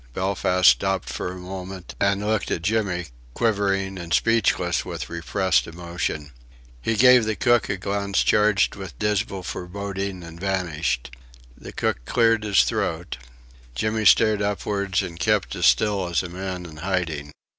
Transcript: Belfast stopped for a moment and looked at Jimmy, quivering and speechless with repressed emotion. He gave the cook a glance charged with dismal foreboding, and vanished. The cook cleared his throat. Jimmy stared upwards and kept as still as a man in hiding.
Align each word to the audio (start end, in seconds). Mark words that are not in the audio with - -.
Belfast 0.15 0.67
stopped 0.67 1.09
for 1.11 1.31
a 1.31 1.35
moment 1.37 1.93
and 1.99 2.25
looked 2.25 2.49
at 2.49 2.63
Jimmy, 2.63 3.09
quivering 3.35 3.99
and 3.99 4.11
speechless 4.11 4.83
with 4.83 5.11
repressed 5.11 5.67
emotion. 5.67 6.31
He 6.81 6.95
gave 6.95 7.23
the 7.25 7.35
cook 7.35 7.69
a 7.69 7.77
glance 7.77 8.23
charged 8.23 8.75
with 8.75 8.97
dismal 8.97 9.43
foreboding, 9.43 10.23
and 10.23 10.39
vanished. 10.39 11.11
The 11.55 11.71
cook 11.71 12.03
cleared 12.05 12.41
his 12.45 12.63
throat. 12.63 13.17
Jimmy 13.75 14.05
stared 14.05 14.41
upwards 14.41 15.03
and 15.03 15.19
kept 15.19 15.55
as 15.55 15.67
still 15.67 16.07
as 16.07 16.23
a 16.23 16.29
man 16.29 16.65
in 16.65 16.77
hiding. 16.77 17.31